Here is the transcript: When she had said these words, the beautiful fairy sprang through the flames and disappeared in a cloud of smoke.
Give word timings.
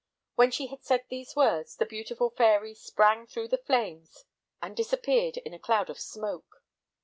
When 0.33 0.49
she 0.49 0.65
had 0.65 0.83
said 0.83 1.03
these 1.11 1.35
words, 1.35 1.75
the 1.75 1.85
beautiful 1.85 2.31
fairy 2.31 2.73
sprang 2.73 3.27
through 3.27 3.49
the 3.49 3.59
flames 3.59 4.25
and 4.59 4.75
disappeared 4.75 5.37
in 5.37 5.53
a 5.53 5.59
cloud 5.59 5.91
of 5.91 5.99
smoke. 5.99 6.63